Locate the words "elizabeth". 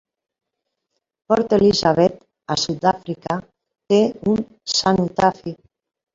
1.57-2.15